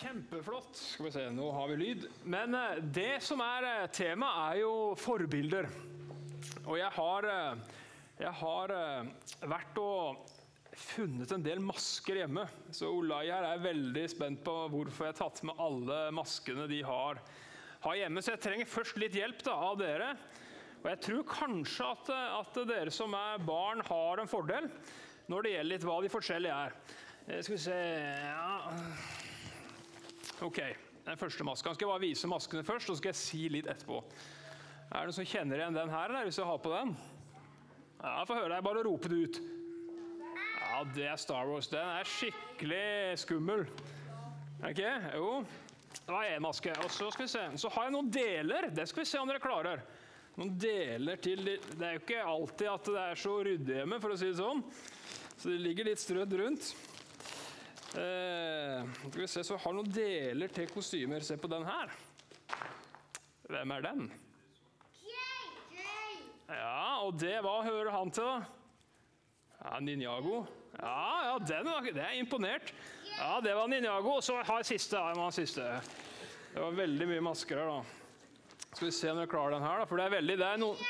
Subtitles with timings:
[0.00, 0.76] Kjempeflott.
[0.76, 2.04] Skal vi se, nå har vi lyd.
[2.24, 5.68] Men eh, det som er eh, tema, er jo forbilder.
[6.62, 7.82] Og jeg har, eh,
[8.22, 8.72] jeg har
[9.50, 10.22] vært og
[10.72, 12.46] funnet en del masker hjemme.
[12.72, 16.80] Så Olai her er veldig spent på hvorfor jeg har tatt med alle maskene de
[16.86, 17.20] har,
[17.84, 18.24] har hjemme.
[18.24, 20.14] Så jeg trenger først litt hjelp da, av dere.
[20.80, 24.70] Og jeg tror kanskje at, at dere som er barn, har en fordel
[25.28, 26.78] når det gjelder litt hva de forskjellige er.
[27.44, 29.28] Skal vi se ja.
[30.40, 30.58] Ok,
[31.04, 31.74] den første masken.
[31.74, 33.98] Skal jeg bare vise maskene først, så skal jeg si litt etterpå.
[34.88, 36.94] Er det noen som kjenner igjen den her, hvis jeg har på den?
[38.00, 39.40] Ja, Få høre deg bare rope det ut.
[40.62, 41.68] Ja, det er Star Wars.
[41.68, 43.66] Den er skikkelig skummel.
[44.70, 44.94] Ikke?
[45.12, 45.28] Jo.
[45.98, 46.72] Det var én maske.
[46.86, 47.46] Og så skal vi se.
[47.60, 48.70] Så har jeg noen deler.
[48.72, 49.84] Det skal vi se om dere klarer.
[50.40, 54.14] Noen deler til Det er jo ikke alltid at det er så ryddig hjemme, for
[54.14, 54.64] å si det sånn.
[55.36, 56.72] Så det ligger litt strødd rundt.
[57.90, 61.24] Eh, skal vi se, så har noen deler til kostymer.
[61.26, 61.90] Se på den her.
[63.50, 64.04] Hvem er den?
[66.50, 68.60] Ja, og det, hva hører han til, da?
[69.60, 70.44] Ja, Ninjago.
[70.80, 72.70] Ja, ja, den var, det er imponert.
[73.16, 74.16] Ja, det var Ninjago.
[74.20, 74.98] Og så har jeg siste.
[74.98, 75.66] Ja, siste.
[76.54, 77.98] Det var veldig mye masker her, da.
[78.70, 79.90] Skal vi se om jeg klarer den her, da.
[79.90, 80.88] For det er veldig Det er noe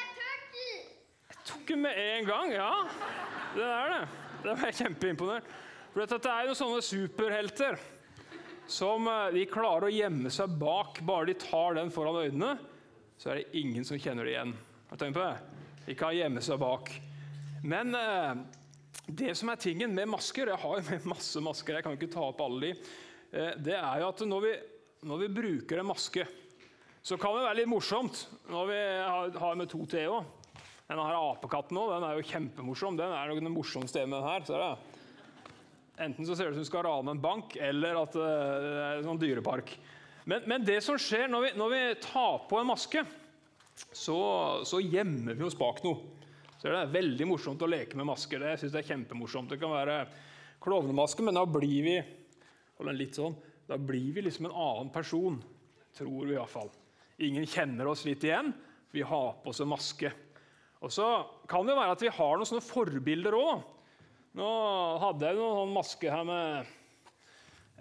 [1.31, 2.71] Jeg tok den med en gang, ja.
[3.57, 4.01] Det er det.
[4.45, 5.53] Det var jeg kjempeimponert.
[5.91, 7.79] For dette det er jo sånne superhelter
[8.71, 11.01] som eh, de klarer å gjemme seg bak.
[11.07, 12.53] Bare de tar den foran øynene,
[13.19, 14.55] så er det ingen som kjenner det igjen.
[14.91, 15.61] Har du tenkt på det?
[15.89, 16.93] De kan gjemme seg bak.
[17.67, 18.43] Men eh,
[19.11, 22.13] det som er tingen med masker Jeg har jo med masse masker, jeg kan ikke
[22.15, 22.93] ta opp alle de.
[23.35, 24.55] Eh, det er jo at når vi,
[25.11, 26.29] når vi bruker en maske,
[27.03, 28.79] så kan det være litt morsomt når vi
[29.41, 30.37] har, med to T òg.
[30.87, 32.97] Denne her apekatten også, den er jo kjempemorsom.
[32.99, 34.47] Den er nok den morsomste med den her.
[34.47, 34.90] Ser du?
[36.01, 38.71] Enten så ser det ut som du skal rane en bank, eller at eh, det
[38.85, 39.75] er en sånn dyrepark.
[40.25, 43.03] Men, men det som skjer når vi, når vi tar på en maske,
[43.93, 44.21] så,
[44.69, 46.17] så gjemmer vi oss bak noe.
[46.61, 48.43] Så det er veldig morsomt å leke med masker.
[48.45, 49.53] Det synes jeg er kjempemorsomt.
[49.53, 50.03] Det kan være
[50.61, 51.95] klovnemaske, men da blir vi
[52.97, 53.37] litt sånn,
[53.69, 55.39] da blir vi liksom en annen person.
[55.97, 56.69] Tror vi iallfall.
[57.25, 58.53] Ingen kjenner oss litt igjen.
[58.93, 60.13] Vi har på oss en maske.
[60.81, 61.07] Og så
[61.49, 63.65] kan det være at vi har noen sånne forbilder òg.
[64.39, 64.49] Nå
[65.03, 66.69] hadde jeg noen sånn maske her med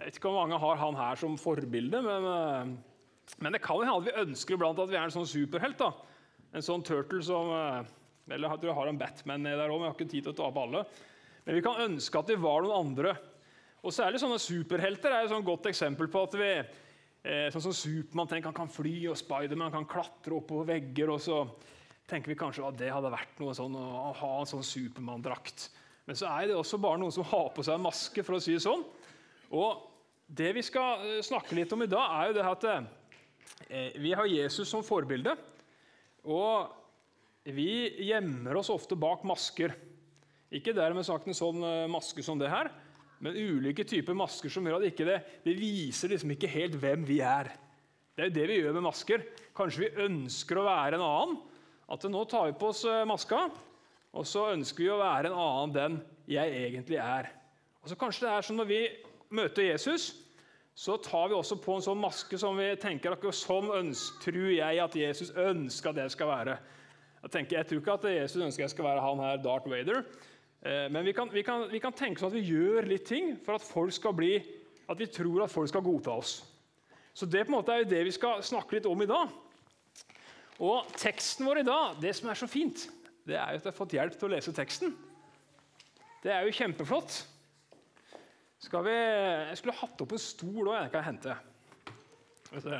[0.00, 3.86] vet ikke hvor mange har han her som forbilde, men, eh, men det kan jo
[3.86, 5.78] hende at vi ønsker iblant at vi er en sånn superhelt.
[5.78, 5.92] da.
[6.56, 7.86] En sånn turtle som eh,
[8.30, 10.26] Eller jeg tror jeg har en Batman nedi der òg, men jeg har ikke tid
[10.26, 10.84] til å ta opp alle.
[11.46, 13.14] Men vi kan ønske at vi var noen andre.
[13.80, 17.74] Og særlig sånne superhelter er et sånn godt eksempel på at vi eh, Sånn som
[17.76, 21.14] Supermann tenker han kan fly, og Spiderman kan klatre opp på vegger.
[21.14, 21.44] og så
[22.10, 25.68] tenker vi kanskje at det hadde vært noe sånn å ha en sånn Supermann-drakt.
[26.10, 28.40] Men så er det også bare noen som har på seg en maske, for å
[28.42, 28.80] si det sånn.
[29.54, 29.84] Og
[30.26, 34.10] det vi skal eh, snakke litt om i dag, er jo det at eh, vi
[34.18, 35.36] har Jesus som forbilde.
[36.26, 37.68] Og vi
[38.08, 39.76] gjemmer oss ofte bak masker.
[40.50, 42.72] Ikke dermed sagt en sånn eh, maske som det her,
[43.22, 47.06] men ulike typer masker som gjør at ikke det, det viser liksom ikke helt hvem
[47.06, 47.54] vi er.
[48.18, 49.28] Det er jo det vi gjør med masker.
[49.54, 51.42] Kanskje vi ønsker å være en annen.
[51.86, 53.46] At nå tar vi på oss maska,
[54.10, 56.00] og så ønsker vi å være en annen den
[56.30, 57.30] jeg egentlig er.
[57.82, 58.80] Og så Kanskje det er sånn når vi
[59.34, 60.10] møter Jesus,
[60.74, 64.50] så tar vi også på en sånn maske som vi tenker at sånn ønsker, tror
[64.52, 66.58] jeg at Jesus ønsker at jeg skal være.
[67.20, 70.04] Jeg, tenker, jeg tror ikke at Jesus ønsker jeg skal være han her, Darth Vader.
[70.62, 73.34] Eh, Men vi kan, vi, kan, vi kan tenke sånn at vi gjør litt ting
[73.44, 74.38] for at folk skal bli,
[74.88, 76.38] at vi tror at folk skal godta oss.
[77.12, 79.34] Så Det på en måte er jo det vi skal snakke litt om i dag.
[80.60, 82.88] Og Teksten vår i dag, det som er så fint,
[83.30, 84.94] det er jo at jeg har fått hjelp til å lese teksten.
[86.20, 87.20] Det er jo kjempeflott.
[88.60, 91.36] Skal vi, jeg skulle hatt opp en stol òg, jeg kan hente.
[92.50, 92.74] Vet du.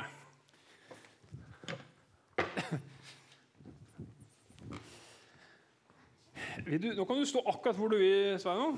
[6.67, 8.77] Vil du, nå kan du stå akkurat hvor du vil, Sveinung.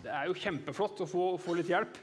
[0.00, 1.98] Det er jo kjempeflott å få, få litt hjelp.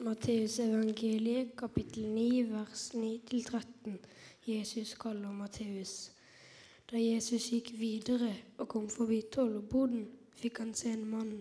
[0.00, 3.98] Matteus evangeliet, kapittel 9, vers 9-13.
[4.46, 6.10] Jesus kaller Matteus.
[6.88, 10.06] Da Jesus gikk videre og kom forbi tollboden,
[10.40, 11.34] fikk han se en mann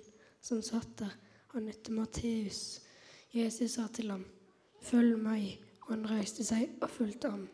[0.44, 1.16] som satt der.
[1.56, 2.82] Han het Matteus.
[3.32, 4.26] Jesus sa til ham,
[4.82, 7.48] 'Følg meg.' Og han reiste seg og fulgte ham.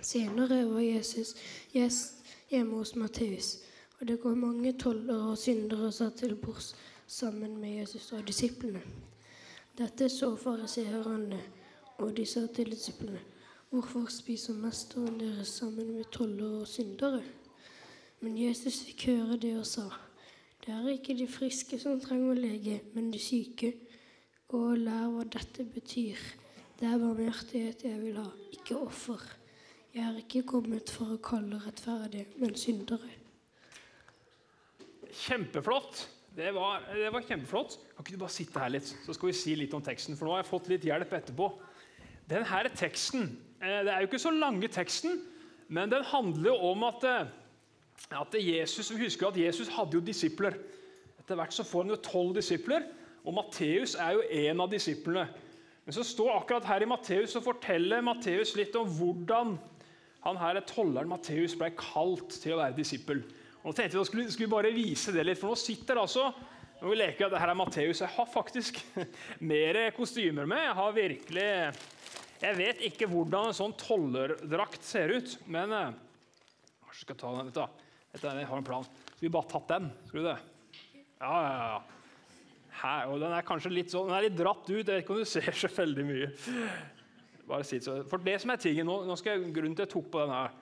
[0.00, 1.34] Senere var Jesus
[1.72, 3.58] gjest hjemme hos Matteus,
[4.00, 8.26] og det kom mange tollere og syndere og satt til bords sammen med Jesus og
[8.26, 8.82] disiplene.
[9.78, 11.40] Dette så fariseerne,
[11.98, 13.20] og de sa til disiplene,
[13.70, 17.22] hvorfor spiser mesteren deres sammen med toller og syndere?
[18.20, 19.86] Men Jesus fikk høre det og sa,
[20.60, 23.72] det er ikke de friske som trenger lege, men de syke.
[24.50, 26.18] Gå og lær hva dette betyr.
[26.80, 29.22] Det er barmhjertighet jeg vil ha, ikke offer.
[29.94, 33.08] Jeg er ikke kommet for å kalle rettferdige, men syndere.
[35.10, 36.04] Kjempeflott.
[36.36, 37.74] Det var, det var kjempeflott.
[37.96, 40.14] Kan ikke du bare sitte her litt, så skal vi si litt om teksten?
[40.16, 41.48] For nå har jeg fått litt hjelp etterpå.
[42.30, 43.26] Den her teksten
[43.58, 45.18] eh, Det er jo ikke så lange teksten,
[45.74, 47.32] men den handler jo om at, eh,
[48.14, 50.54] at Jesus, Vi husker at Jesus hadde jo disipler.
[51.18, 52.86] Etter hvert så får han jo tolv disipler,
[53.26, 55.26] og Matteus er jo en av disiplene.
[55.84, 59.56] Men så står akkurat her i Matteus og forteller Matteus litt om hvordan
[60.22, 63.24] han her tolleren Matteus ble kalt til å være disippel.
[63.60, 66.30] Og tenkte Vi skulle, skulle bare vise det litt, for nå sitter det altså
[66.80, 68.00] vi leker at det her er Matteus.
[68.00, 68.78] Jeg har faktisk
[69.52, 70.62] mer kostymer med.
[70.64, 71.48] Jeg har virkelig
[72.40, 75.90] Jeg vet ikke hvordan en sånn tollerdrakt ser ut, men eh,
[76.86, 77.50] Kanskje skal ta den.
[77.50, 77.66] Dette,
[78.14, 78.88] dette, jeg har en plan.
[79.10, 79.90] Skal vi bare tatt den?
[80.08, 80.38] Skal vi det?
[81.20, 82.16] Ja, ja, ja.
[82.80, 84.72] Her, og den er kanskje litt sånn, den er litt dratt ut.
[84.72, 86.32] Jeg vet ikke om du ser så veldig mye.
[87.50, 88.00] Bare sitt så.
[88.08, 90.24] For det som er tingen nå, nå skal jeg grunnen til at jeg tok på
[90.24, 90.56] den her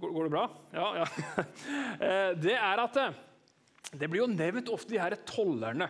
[0.00, 0.46] Går, det bra?
[0.76, 0.88] Ja.
[1.02, 1.06] ja.
[1.96, 3.14] Eh, det er at eh,
[3.96, 5.88] det blir jo nevnt ofte de her tollerne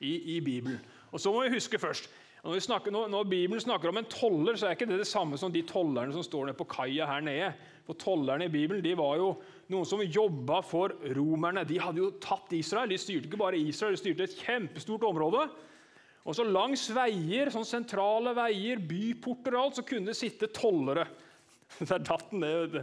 [0.00, 0.78] i, i Bibelen.
[1.12, 2.08] Og så må vi huske først
[2.44, 5.52] når, snakker, når, Bibelen snakker om en toller, så er ikke det det samme som
[5.52, 7.54] de tollerne som står nede på kaia her nede.
[7.86, 9.30] For Tollerne i Bibelen de var jo
[9.72, 11.64] noen som jobba for romerne.
[11.68, 12.92] De hadde jo tatt Israel.
[12.92, 15.46] De styrte ikke bare Israel, de styrte et kjempestort område.
[16.24, 21.08] Og så Langs veier, sånn sentrale veier, byporter og alt, så kunne det sitte tollere.
[21.88, 22.76] Der datt den ned.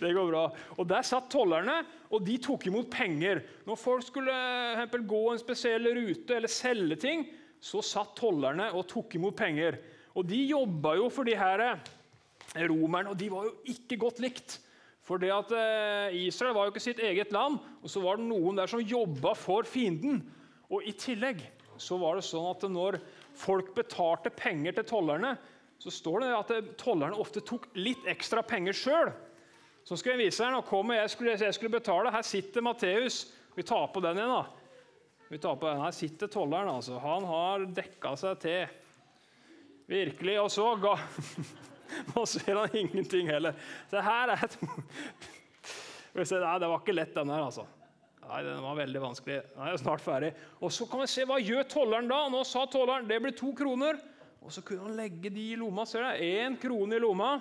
[0.00, 0.44] Det går bra.
[0.76, 1.80] Og Der satt tollerne,
[2.10, 3.42] og de tok imot penger.
[3.66, 4.34] Når folk skulle
[4.74, 7.26] eksempel, gå en spesiell rute eller selge ting,
[7.62, 9.80] så satt tollerne og tok imot penger.
[10.16, 14.22] Og De jobba jo for de her eh, romerne, og de var jo ikke godt
[14.24, 14.60] likt.
[15.06, 18.26] For det at eh, Israel var jo ikke sitt eget land, og så var det
[18.26, 20.22] noen der som jobba for fienden.
[20.66, 21.44] Og I tillegg
[21.78, 22.98] så var det sånn at når
[23.36, 25.36] folk betalte penger til tollerne,
[25.78, 29.10] så står det at tollerne ofte tok litt ekstra penger sjøl.
[29.86, 32.10] Så skal jeg vise her, nå kommer jeg skulle, jeg skulle betale.
[32.10, 33.20] Her sitter Matteus.
[33.54, 34.66] Vi tar på den igjen, da.
[35.28, 35.84] Vi tar på den.
[35.84, 36.72] Her sitter tolleren.
[36.74, 36.98] altså.
[37.02, 38.74] Han har dekka seg til.
[39.86, 40.40] Virkelig.
[40.42, 40.96] Og så ga
[42.16, 43.54] Nå ser han ingenting heller.
[43.92, 44.58] Så her er et
[46.16, 47.66] Nei, det var ikke lett, den her, altså.
[48.26, 49.38] Nei, Den var veldig vanskelig.
[49.54, 50.32] Nei, jeg er snart ferdig.
[50.58, 52.24] Og så kan vi se, Hva gjør tolleren da?
[52.32, 54.00] Nå sa tolleren det blir to kroner.
[54.46, 55.84] Og så kunne han legge de i lomma.
[55.84, 56.22] ser du?
[56.22, 57.40] Én krone i lomma,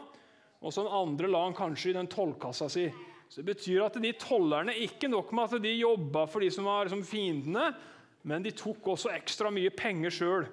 [0.62, 2.88] og så den andre la han kanskje i den tollkassa si.
[3.30, 6.66] Så Det betyr at de tollerne ikke nok med at de jobba for de som
[6.66, 7.74] var liksom, fiendene,
[8.26, 10.48] men de tok også ekstra mye penger sjøl.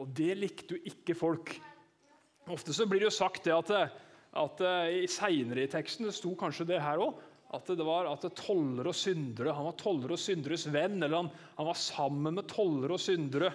[0.00, 1.52] Og det likte jo ikke folk.
[2.48, 3.92] Ofte så blir det jo sagt det at,
[4.40, 7.18] at eh, seinere i teksten det sto kanskje det her òg,
[7.52, 11.30] at det var at tollere og syndere, han var tollere og synderes venn, eller han,
[11.58, 13.50] han var sammen med tollere og syndere.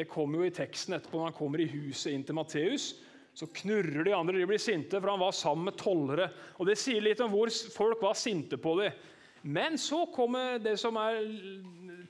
[0.00, 2.94] Det kommer jo i teksten etterpå når han kommer i huset inn til Matteus.
[3.36, 6.30] Så knurrer de andre, de blir sinte, for han var sammen med tollere.
[6.56, 8.96] Og Det sier litt om hvor folk var sinte på dem.
[9.42, 11.20] Men så kommer det som er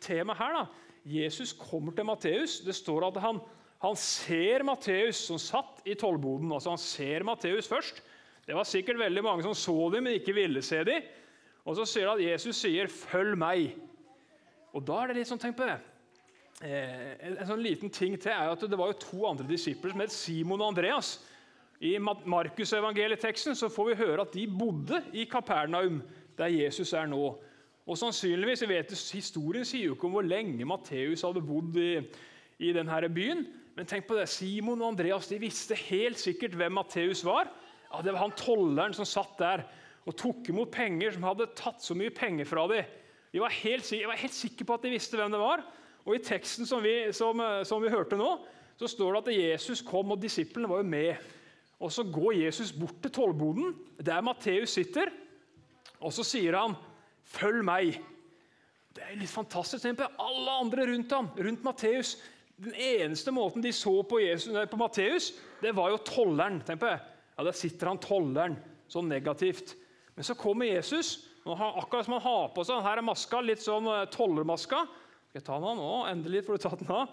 [0.02, 0.60] temaet her.
[0.60, 0.64] da.
[1.06, 2.60] Jesus kommer til Matteus.
[2.62, 3.42] Det står at han,
[3.82, 6.50] han ser Matteus som satt i tollboden.
[6.52, 8.02] Altså Han ser Matteus først.
[8.46, 11.06] Det var sikkert veldig mange som så dem, men ikke ville se dem.
[11.66, 13.78] Og så sier han at Jesus sier 'følg meg'.
[14.74, 15.78] Og da er det litt sånn, tenk på det.
[16.60, 19.94] Eh, en, en, sånn liten ting til er at Det var jo to andre disipler
[19.94, 21.14] som het Simon og Andreas.
[21.80, 26.02] I Markusevangelieteksten får vi høre at de bodde i Kapernaum,
[26.36, 27.30] der Jesus er nå.
[27.88, 31.94] Og sannsynligvis, vet Historien sier jo ikke om hvor lenge Matteus hadde bodd i,
[32.60, 33.46] i denne byen.
[33.72, 37.48] Men tenk på det, Simon og Andreas de visste helt sikkert hvem Matteus var.
[37.88, 39.64] Ja, Det var han tolleren som satt der
[40.04, 42.84] og tok imot penger, som hadde tatt så mye penger fra dem.
[43.32, 45.64] De var helt, jeg var helt sikker på at de visste hvem det var.
[46.06, 48.32] Og I teksten som vi, som, eh, som vi hørte nå,
[48.80, 51.16] så står det at Jesus kom, og disiplene var jo med.
[51.80, 55.08] Og Så går Jesus bort til tollboden, der Matteus sitter,
[56.00, 56.74] og så sier han,
[57.24, 58.00] 'Følg meg'.
[58.94, 59.82] Det er litt fantastisk.
[59.82, 62.16] Tenk på alle andre rundt ham, rundt Matteus.
[62.58, 66.60] Den eneste måten de så på, Jesus, på Matteus, det var jo tolleren.
[66.66, 67.00] Tenk på det.
[67.38, 68.56] Ja, Der sitter han tolleren,
[68.88, 69.76] sånn negativt.
[70.16, 73.62] Men så kommer Jesus, og akkurat som han har på seg her er maska, litt
[73.62, 74.86] sånn tollermaska.
[75.30, 75.90] Skal jeg ta den av nå?
[76.10, 77.10] Endelig får du ta den av.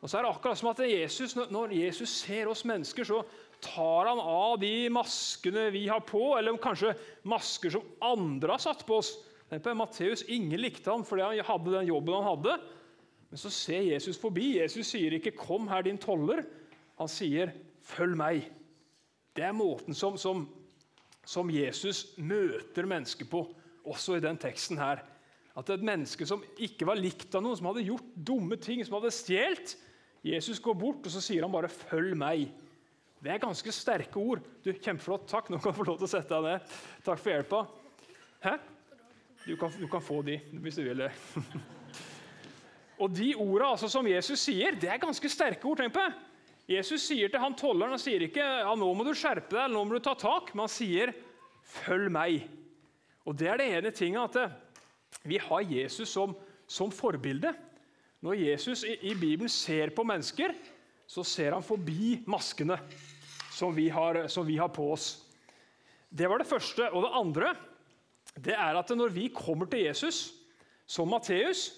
[0.00, 3.18] Og så er det akkurat som at Jesus, Når Jesus ser oss mennesker, så
[3.60, 6.94] tar han av de maskene vi har på, eller kanskje
[7.28, 9.12] masker som andre har satt på oss.
[9.76, 12.56] Matteus, Ingen likte han fordi han hadde den jobben han hadde.
[13.28, 14.56] Men så ser Jesus forbi.
[14.56, 16.46] Jesus sier ikke 'Kom her, din toller'.
[16.96, 17.52] Han sier
[17.84, 18.48] 'Følg meg'.
[19.36, 20.48] Det er måten som, som,
[21.26, 25.04] som Jesus møter mennesker på, også i den teksten her.
[25.60, 28.96] At et menneske som ikke var likt av noen, som hadde gjort dumme ting, som
[28.96, 29.76] hadde stjålet
[30.24, 32.50] Jesus går bort og så sier han bare 'følg meg'.
[33.20, 34.40] Det er ganske sterke ord.
[34.64, 35.26] Du, Kjempeflott.
[35.28, 35.50] Takk.
[35.50, 36.60] Nå kan du få lov til å sette deg ned.
[37.04, 37.60] Takk for hjelpa.
[38.40, 38.58] Hæ?
[39.44, 41.12] Du kan, du kan få de hvis du vil det.
[43.00, 45.80] og de orda altså, som Jesus sier, det er ganske sterke ord.
[45.80, 46.06] tenk på.
[46.68, 49.84] Jesus sier til han tolleren han sier ikke ja, nå må du skjerpe deg, nå
[49.84, 51.12] må du ta tak, men han sier
[51.64, 52.48] 'følg meg'.
[53.26, 54.52] Og Det er det ene tinget at
[55.22, 56.34] vi har Jesus som,
[56.66, 57.52] som forbilde.
[58.24, 60.54] Når Jesus i, i, Bibelen ser på mennesker,
[61.08, 62.78] så ser han forbi maskene
[63.50, 65.12] som vi, har, som vi har på oss.
[66.08, 66.86] Det var det første.
[66.92, 67.54] Og det andre
[68.40, 70.30] det er at når vi kommer til Jesus
[70.86, 71.70] som Matteus,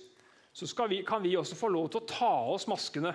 [0.53, 3.15] så vi, kan vi også få lov til å ta av oss maskene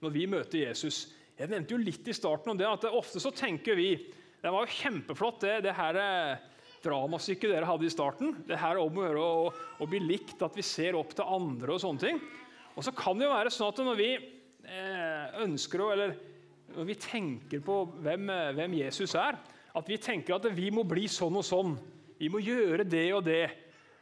[0.00, 1.10] når vi møter Jesus.
[1.36, 3.92] Jeg nevnte jo litt i starten om det, at ofte så tenker vi
[4.40, 6.44] Det var jo kjempeflott, det, det her eh,
[6.84, 8.34] dramastykket dere hadde i starten.
[8.48, 9.24] Det her om å gjøre
[9.80, 12.20] å, bli likt, at vi ser opp til andre og sånne ting.
[12.76, 16.14] Og så kan det jo være sånn at når vi eh, ønsker å Eller
[16.70, 19.38] når vi tenker på hvem, eh, hvem Jesus er,
[19.74, 21.74] at vi tenker at vi må bli sånn og sånn.
[22.20, 23.44] Vi må gjøre det og det.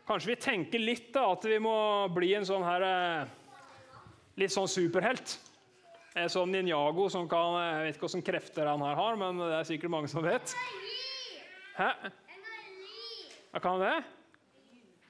[0.08, 3.34] Kanskje vi tenker litt da, at vi må bli en sånn her eh,
[4.38, 5.32] Litt sånn superhelt.
[6.14, 9.48] En sånn ninjago som kan Jeg vet ikke hvilke krefter han her har, men det
[9.56, 10.54] er sikkert mange som vet.
[11.74, 11.90] Hæ?
[13.52, 13.96] Ja, kan det?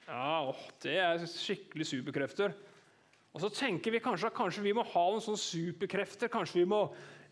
[0.07, 2.53] Ja, åh, det er skikkelig superkrefter.
[3.35, 6.31] Og så tenker vi kanskje at kanskje vi må ha noen sånne superkrefter.
[6.33, 6.79] Kanskje vi må,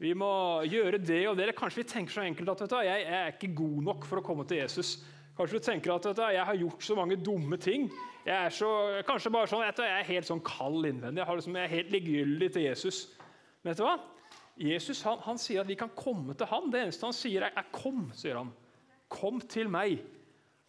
[0.02, 0.30] vi må
[0.68, 1.48] gjøre det og det.
[1.48, 4.22] Eller kanskje vi tenker så enkelt at du, jeg, jeg, er ikke god nok for
[4.22, 4.98] å komme til Jesus.
[5.38, 7.88] Kanskje du tenker at du, jeg har gjort så mange dumme ting.
[8.28, 8.70] Jeg er så,
[9.08, 11.24] kanskje bare sånn, jeg er helt sånn kald innvendig.
[11.24, 13.02] Jeg, liksom, jeg er helt likegyldig til Jesus.
[13.64, 13.98] Men vet du hva?
[14.58, 16.70] Jesus han, han, sier at vi kan komme til han.
[16.74, 18.12] Det eneste han sier, er, er 'kom'.
[18.18, 18.54] sier han.
[19.10, 20.02] Kom til meg.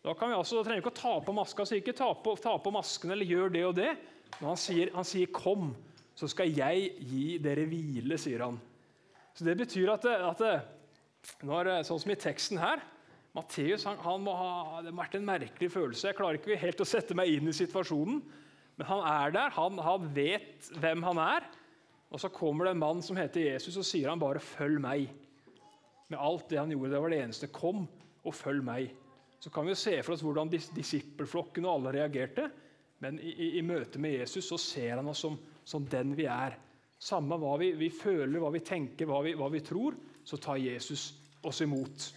[0.05, 2.37] Da, vi altså, da trenger vi ikke å ta på maska, så ikke ta på,
[2.38, 3.93] ta på masken eller gjør det og det.
[4.38, 5.73] Men han sier, han sier 'kom,
[6.14, 8.61] så skal jeg gi dere hvile', sier han.
[9.35, 12.83] Så Det betyr at, at når, sånn som i teksten her
[13.35, 16.09] Matteus han, han må ha, det har vært en merkelig følelse.
[16.09, 18.23] Jeg klarer ikke helt å sette meg inn i situasjonen.
[18.78, 21.47] Men han er der, han, han vet hvem han er.
[22.09, 25.11] Og så kommer det en mann som heter Jesus, og sier han bare 'følg meg'.
[26.09, 26.90] Med alt det han gjorde.
[26.90, 27.52] Det var det eneste.
[27.52, 27.87] Kom
[28.25, 28.95] og følg meg.
[29.38, 32.49] Så kan vi se for oss hvordan disippelflokken og alle reagerte.
[32.99, 36.57] Men i, i, møte med Jesus så ser han oss som, som den vi er.
[36.99, 39.95] Samme hva vi, vi, føler, hva vi tenker, hva vi, hva vi, tror,
[40.26, 41.12] så tar Jesus
[41.47, 42.09] oss imot.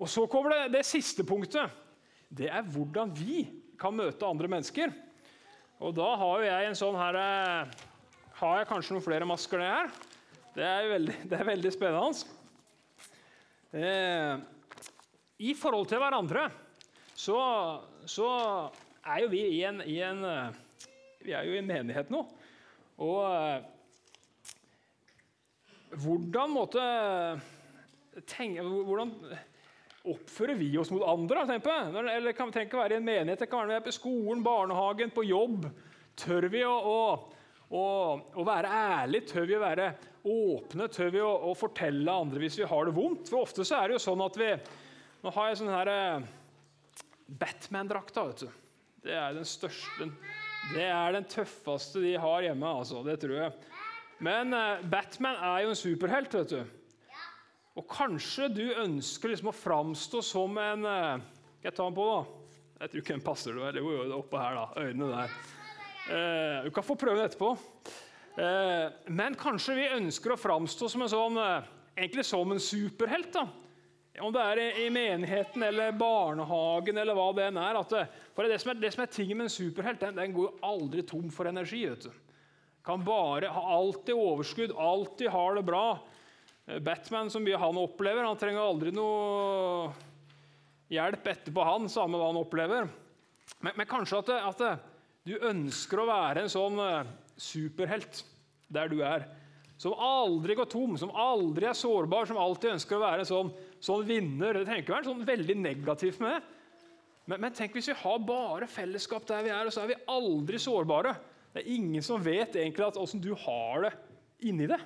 [0.00, 1.68] Og Så kommer det, det siste punktet.
[2.32, 3.44] Det er hvordan vi
[3.78, 4.92] kan møte andre mennesker.
[5.84, 7.72] Og Da har jo jeg en sånn her eh,
[8.40, 9.90] Har jeg kanskje noen flere masker det her?
[10.56, 12.34] Det er veldig, det er veldig spennende.
[13.76, 14.55] Eh,
[15.38, 16.46] I forhold til hverandre
[17.16, 17.38] så,
[18.08, 18.28] så
[19.04, 20.54] er jo vi i en, i en, eh,
[21.24, 22.22] vi er jo i en menighet nå.
[23.04, 23.60] Og eh,
[25.96, 26.86] hvordan måtte
[28.28, 29.12] tenke, hvordan
[30.06, 31.44] oppfører vi oss mot andre?
[32.14, 35.26] Eller kan, trenger ikke være i en menighet, det kan være på skolen, barnehagen, på
[35.26, 35.68] jobb.
[36.16, 37.00] Tør vi å, å,
[37.76, 37.84] å,
[38.40, 39.28] å være ærlige?
[39.34, 39.90] Tør vi å være
[40.26, 40.88] åpne?
[40.92, 43.28] Tør vi å, fortelle andre hvis vi har det vondt?
[43.32, 44.50] For ofte så er det jo sånn at vi
[45.26, 46.26] Nå har jeg sånn her eh,
[47.40, 48.22] Batman-drakta.
[48.28, 48.50] vet du.
[49.02, 50.06] Det er den største
[50.70, 53.00] Det er den tøffeste de har hjemme, altså.
[53.02, 53.72] Det tror jeg.
[54.22, 57.18] Men uh, Batman er jo en superhelt, vet du.
[57.74, 61.18] Og kanskje du ønsker liksom å framstå som en uh,
[61.58, 62.62] Skal jeg ta den på, da?
[62.84, 63.60] Jeg tror ikke den passer.
[63.74, 64.86] Det jo det oppå her, da.
[64.86, 66.64] Øynene der.
[66.68, 67.50] Du kan få prøve den etterpå.
[69.10, 71.38] men kanskje vi ønsker å framstå som en sånn,
[71.96, 73.32] egentlig som en superhelt.
[73.34, 73.48] da.
[74.22, 77.78] Om det er i menigheten eller barnehagen eller hva det enn er.
[77.90, 78.04] Det,
[78.36, 81.04] for det som er, det som er tingen med en superhelt, den, den går aldri
[81.06, 81.82] tom for energi.
[81.90, 82.12] vet du.
[82.86, 85.86] Kan bare ha alltid overskudd, alltid har det bra.
[86.66, 89.90] Eh, Batman, som han opplever, han trenger aldri noe
[90.92, 92.86] hjelp etterpå, han, samme hva han opplever.
[93.58, 94.92] Men, men kanskje at, at,
[95.26, 98.22] du ønsker å være en sånn eh, superhelt
[98.70, 99.26] der du er.
[99.80, 103.50] Som aldri går tom, som aldri er sårbar, som alltid ønsker å være sånn
[103.86, 104.56] sånn vinner.
[104.56, 106.42] Det trenger ikke være sånn veldig negativt med det.
[107.26, 110.02] Men, men, tenk hvis vi har bare fellesskap der vi er, og så er vi
[110.14, 111.16] aldri sårbare.
[111.52, 113.92] Det er ingen som vet egentlig åssen du har det
[114.46, 114.78] inni det.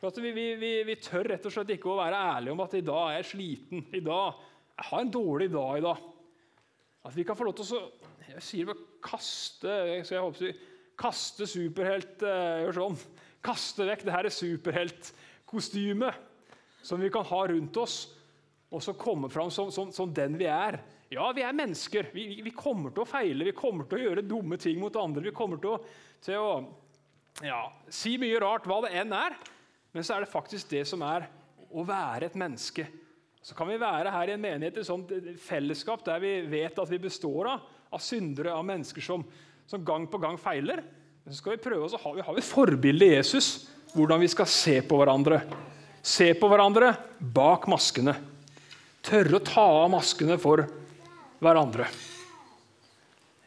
[0.00, 2.84] Vi, vi, vi, vi, tør rett og slett ikke å være ærlige om at i
[2.84, 3.84] dag er jeg sliten.
[3.92, 4.38] I dag,
[4.80, 6.06] Jeg har en dårlig dag i dag.
[7.04, 7.82] At vi kan få lov til å
[8.30, 9.72] jeg sier bare kaste
[10.06, 10.58] så jeg håper,
[11.00, 12.98] kaste superhelt eh, Gjør sånn.
[13.44, 16.26] Kaste vekk det her superheltkostymet
[16.82, 17.96] som vi kan ha rundt oss,
[18.70, 20.78] og så komme fram som, som, som, den vi er.
[21.10, 22.10] Ja, vi er mennesker.
[22.14, 24.96] Vi, vi, vi, kommer til å feile, vi kommer til å gjøre dumme ting mot
[24.96, 25.24] andre.
[25.26, 25.80] Vi kommer til å,
[26.22, 26.52] til å
[27.42, 29.36] ja, si mye rart, hva det enn er.
[29.90, 31.26] Men så er det faktisk det som er
[31.70, 32.86] å være et menneske.
[33.42, 35.10] Så kan vi være her i en menighet, et sånt
[35.42, 39.24] fellesskap der vi vet at vi består av, av syndere, av mennesker som,
[39.66, 40.84] som gang på gang feiler.
[41.30, 44.28] Så skal vi prøve oss å ha, vi har et forbilde i Jesus, hvordan vi
[44.32, 45.36] skal se på hverandre.
[46.02, 46.88] Se på hverandre
[47.22, 48.16] bak maskene.
[49.06, 50.64] Tørre å ta av maskene for
[51.38, 51.86] hverandre.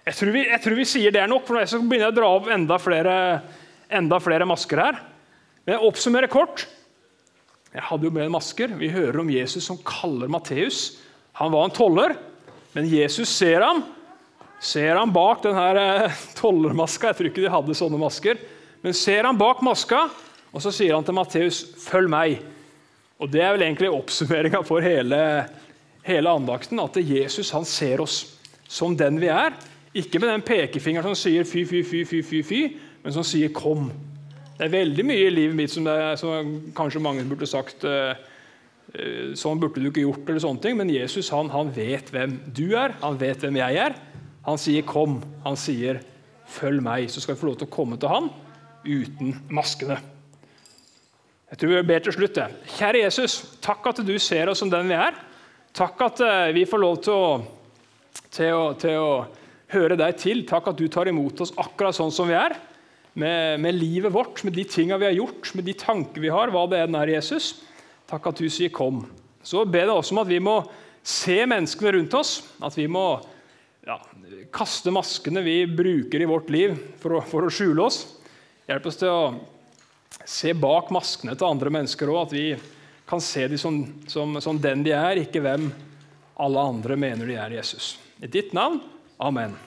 [0.08, 2.18] Jeg tror, vi, jeg tror vi sier det er nok, for så begynner jeg å
[2.22, 3.18] dra opp enda flere,
[4.00, 5.04] enda flere masker her.
[5.66, 6.64] Men jeg oppsummerer kort.
[7.74, 8.78] Jeg hadde jo med masker.
[8.80, 11.02] Vi hører om Jesus som kaller Matteus.
[11.42, 12.16] Han var en toller,
[12.78, 13.84] men Jesus ser ham.
[14.64, 15.66] Ser han bak denne
[16.08, 17.12] eh, tollermaska.
[17.12, 18.40] Jeg tror ikke de hadde sånne masker.
[18.84, 20.06] Men ser han bak maska,
[20.54, 22.40] og så sier han til Matteus, 'Følg meg'.
[23.20, 25.46] Og Det er vel egentlig oppsummeringa for hele,
[26.04, 29.54] hele andakten, at Jesus han ser oss som den vi er.
[29.96, 32.62] Ikke med den pekefingeren som sier fy, fy, fy, fy, fy, fy,
[33.04, 33.92] men som sier kom.
[34.58, 38.14] Det er veldig mye i livet mitt som, er, som kanskje mange burde sagt uh,
[39.38, 42.74] sånn burde du ikke gjort, eller sånne ting, men Jesus han, han, vet hvem du
[42.78, 43.96] er, han vet hvem jeg er.
[44.44, 46.02] Han sier 'kom', han sier
[46.48, 48.30] 'følg meg', så skal vi få lov til å komme til han
[48.86, 49.98] uten maskene.
[51.54, 52.36] Jeg tror vi ber til slutt.
[52.36, 52.48] det.
[52.66, 55.14] Kjære Jesus, takk at du ser oss som den vi er.
[55.74, 57.44] Takk at eh, vi får lov til å,
[58.32, 59.26] til å, til å
[59.70, 60.46] høre deg til.
[60.50, 62.58] Takk at du tar imot oss akkurat sånn som vi er.
[63.14, 66.50] Med, med livet vårt, med de tinga vi har gjort, med de tanker vi har,
[66.50, 67.62] hva det enn er, Jesus.
[68.10, 69.06] Takk at du sier 'kom'.
[69.44, 70.64] Så ber jeg også om at vi må
[71.04, 72.42] se menneskene rundt oss.
[72.64, 73.22] At vi må
[73.86, 73.98] ja,
[74.52, 78.04] kaste maskene vi bruker i vårt liv for å, for å skjule oss.
[78.70, 79.24] Hjelp oss til å
[80.24, 82.22] se bak maskene til andre mennesker òg.
[82.28, 82.46] At vi
[83.10, 85.68] kan se dem som, som, som den de er, ikke hvem
[86.40, 87.98] alle andre mener de er Jesus.
[88.24, 88.80] I ditt navn.
[89.20, 89.58] Amen.